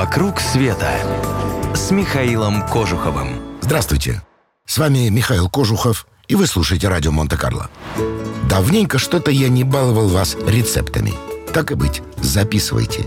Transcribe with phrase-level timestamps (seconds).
[0.00, 0.94] «Вокруг света»
[1.74, 3.34] с Михаилом Кожуховым.
[3.60, 4.22] Здравствуйте.
[4.64, 7.68] С вами Михаил Кожухов, и вы слушаете радио Монте-Карло.
[8.48, 11.12] Давненько что-то я не баловал вас рецептами.
[11.52, 13.06] Так и быть, записывайте.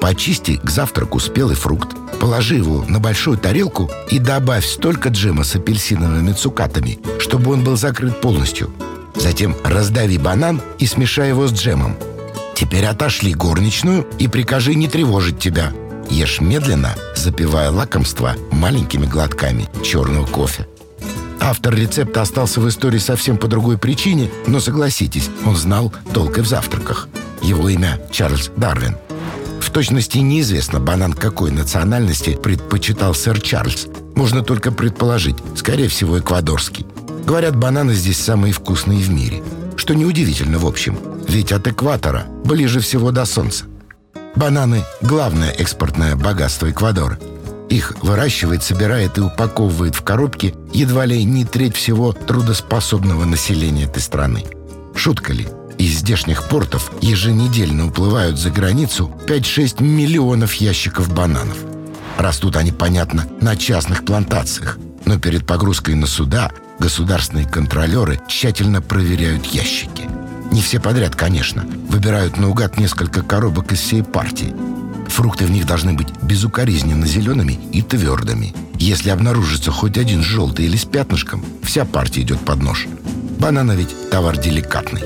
[0.00, 5.54] Почисти к завтраку спелый фрукт, положи его на большую тарелку и добавь столько джема с
[5.56, 8.72] апельсиновыми цукатами, чтобы он был закрыт полностью.
[9.14, 11.96] Затем раздави банан и смешай его с джемом.
[12.54, 15.70] Теперь отошли горничную и прикажи не тревожить тебя.
[16.10, 20.66] Ешь медленно, запивая лакомство маленькими глотками черного кофе.
[21.40, 26.40] Автор рецепта остался в истории совсем по другой причине, но согласитесь, он знал толк и
[26.42, 27.08] в завтраках.
[27.42, 28.96] Его имя Чарльз Дарвин.
[29.60, 33.86] В точности неизвестно, банан какой национальности предпочитал сэр Чарльз.
[34.16, 36.86] Можно только предположить, скорее всего, эквадорский.
[37.24, 39.42] Говорят, бананы здесь самые вкусные в мире.
[39.76, 43.69] Что неудивительно в общем, ведь от экватора ближе всего до солнца.
[44.40, 47.18] Бананы– главное экспортное богатство Эквадора.
[47.68, 54.00] Их выращивает, собирает и упаковывает в коробки едва ли не треть всего трудоспособного населения этой
[54.00, 54.46] страны.
[54.94, 55.46] Шутка ли?
[55.76, 61.58] Из здешних портов еженедельно уплывают за границу 5-6 миллионов ящиков бананов.
[62.16, 69.44] Растут они, понятно, на частных плантациях, но перед погрузкой на суда государственные контролеры тщательно проверяют
[69.44, 70.08] ящики.
[70.50, 71.64] Не все подряд, конечно.
[71.88, 74.54] Выбирают наугад несколько коробок из всей партии.
[75.08, 78.54] Фрукты в них должны быть безукоризненно зелеными и твердыми.
[78.78, 82.86] Если обнаружится хоть один желтый или с пятнышком, вся партия идет под нож.
[83.38, 85.02] Бананы ведь товар деликатный.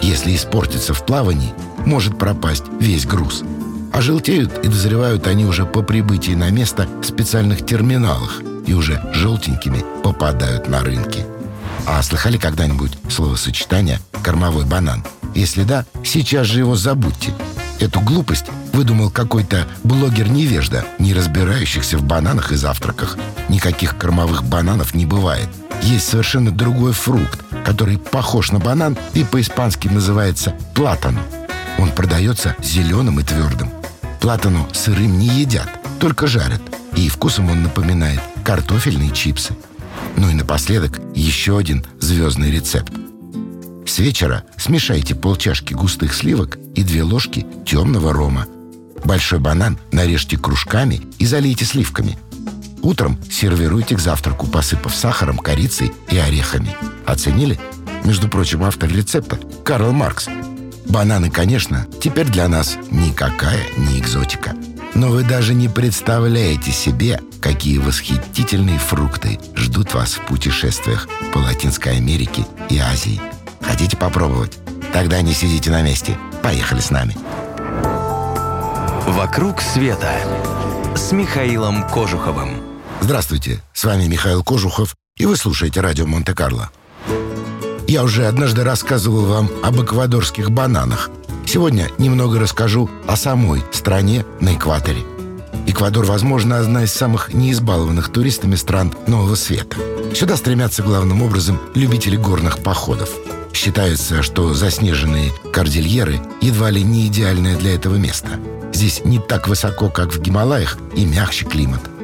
[0.00, 1.52] Если испортится в плавании,
[1.84, 3.42] может пропасть весь груз.
[3.92, 9.02] А желтеют и дозревают они уже по прибытии на место в специальных терминалах и уже
[9.12, 11.24] желтенькими попадают на рынки.
[11.90, 15.02] А слыхали когда-нибудь словосочетание «кормовой банан»?
[15.34, 17.32] Если да, сейчас же его забудьте.
[17.80, 18.44] Эту глупость
[18.74, 23.16] выдумал какой-то блогер-невежда, не разбирающихся в бананах и завтраках.
[23.48, 25.48] Никаких кормовых бананов не бывает.
[25.82, 31.18] Есть совершенно другой фрукт, который похож на банан и по-испански называется платан.
[31.78, 33.70] Он продается зеленым и твердым.
[34.20, 36.60] Платану сырым не едят, только жарят.
[36.96, 39.54] И вкусом он напоминает картофельные чипсы.
[40.16, 42.92] Ну и напоследок еще один звездный рецепт.
[43.86, 48.46] С вечера смешайте полчашки густых сливок и две ложки темного рома.
[49.04, 52.18] Большой банан нарежьте кружками и залейте сливками.
[52.82, 56.76] Утром сервируйте к завтраку, посыпав сахаром, корицей и орехами.
[57.06, 57.58] Оценили?
[58.04, 60.28] Между прочим, автор рецепта– Карл Маркс.
[60.86, 64.54] Бананы, конечно, теперь для нас никакая не экзотика.
[64.98, 71.98] Но вы даже не представляете себе, какие восхитительные фрукты ждут вас в путешествиях по Латинской
[71.98, 73.20] Америке и Азии.
[73.60, 74.58] Хотите попробовать?
[74.92, 76.18] Тогда не сидите на месте.
[76.42, 77.16] Поехали с нами.
[79.06, 80.12] «Вокруг света»
[80.96, 82.60] с Михаилом Кожуховым.
[83.00, 86.70] Здравствуйте, с вами Михаил Кожухов, и вы слушаете радио Монте-Карло.
[87.86, 91.08] Я уже однажды рассказывал вам об эквадорских бананах.
[91.48, 94.98] Сегодня немного расскажу о самой стране на экваторе.
[95.66, 99.78] Эквадор, возможно, одна из самых неизбалованных туристами стран Нового Света.
[100.14, 103.08] Сюда стремятся главным образом любители горных походов.
[103.54, 108.28] Считается, что заснеженные кордильеры едва ли не идеальное для этого место.
[108.74, 111.80] Здесь не так высоко, как в Гималаях, и мягче климат–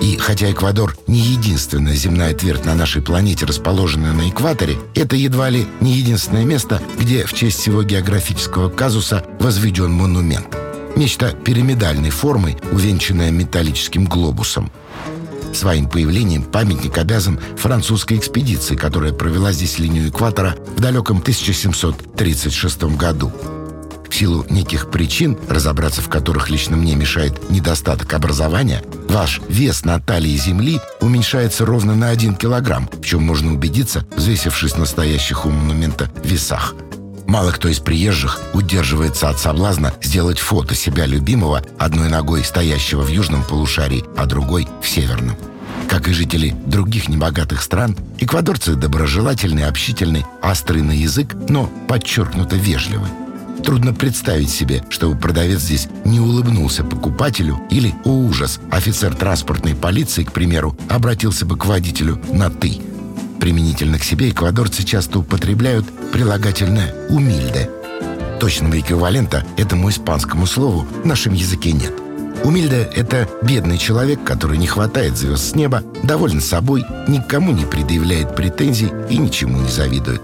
[0.00, 5.48] и хотя Эквадор не единственная земная твердь на нашей планете, расположенная на экваторе, это едва
[5.48, 10.56] ли не единственное место, где в честь всего географического казуса возведен монумент.
[10.96, 14.70] Нечто пирамидальной формы, увенчанное металлическим глобусом.
[15.52, 23.32] Своим появлением памятник обязан французской экспедиции, которая провела здесь линию экватора в далеком 1736 году.
[24.14, 30.36] Силу неких причин, разобраться в которых лично мне мешает недостаток образования, ваш вес на талии
[30.36, 36.76] Земли уменьшается ровно на 1 килограмм, в чем можно убедиться, взвесившись настоящих у монумента весах.
[37.26, 43.08] Мало кто из приезжих удерживается от соблазна сделать фото себя любимого одной ногой стоящего в
[43.08, 45.36] южном полушарии, а другой в северном.
[45.88, 53.08] Как и жители других небогатых стран, эквадорцы доброжелательны, общительны, остры на язык, но подчеркнуто вежливы.
[53.64, 60.22] Трудно представить себе, чтобы продавец здесь не улыбнулся покупателю или, о ужас, офицер транспортной полиции,
[60.22, 62.78] к примеру, обратился бы к водителю на «ты».
[63.40, 67.70] Применительно к себе эквадорцы часто употребляют прилагательное «умильде».
[68.38, 71.92] Точного эквивалента этому испанскому слову в нашем языке нет.
[72.44, 78.36] Умильда– это бедный человек, который не хватает звезд с неба, доволен собой, никому не предъявляет
[78.36, 80.20] претензий и ничему не завидует.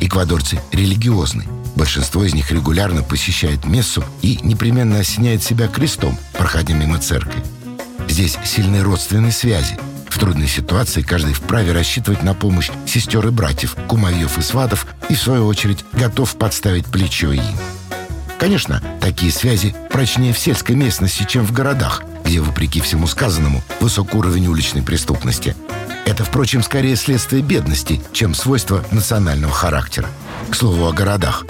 [0.00, 1.44] Эквадорцы религиозны,
[1.78, 7.40] Большинство из них регулярно посещает мессу и непременно осеняет себя крестом, проходя мимо церкви.
[8.08, 9.78] Здесь сильные родственные связи.
[10.08, 15.14] В трудной ситуации каждый вправе рассчитывать на помощь сестер и братьев, кумовьев и сватов и,
[15.14, 17.44] в свою очередь, готов подставить плечо им.
[18.40, 24.14] Конечно, такие связи прочнее в сельской местности, чем в городах, где, вопреки всему сказанному, высок
[24.14, 25.54] уровень уличной преступности.
[26.06, 30.08] Это, впрочем, скорее следствие бедности, чем свойство национального характера.
[30.50, 31.44] К слову о городах.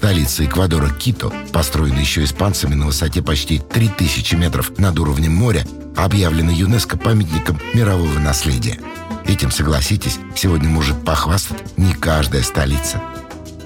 [0.00, 6.52] Столица Эквадора Кито, построенная еще испанцами на высоте почти 3000 метров над уровнем моря, объявлена
[6.52, 8.80] ЮНЕСКО памятником мирового наследия.
[9.26, 13.02] Этим, согласитесь, сегодня может похвастать не каждая столица.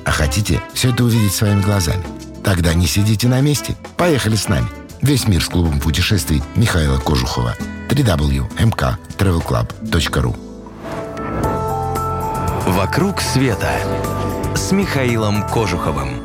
[0.05, 2.05] А хотите все это увидеть своими глазами?
[2.43, 3.77] Тогда не сидите на месте.
[3.97, 4.67] Поехали с нами.
[5.03, 7.55] Весь мир с клубом путешествий Михаила Кожухова.
[7.89, 10.37] www.mktravelclub.ru
[12.73, 13.71] «Вокруг света»
[14.57, 16.24] с Михаилом Кожуховым.